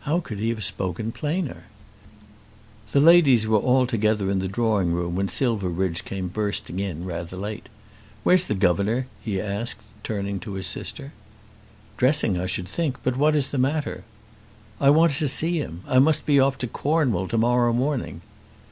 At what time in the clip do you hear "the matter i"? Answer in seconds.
13.50-14.90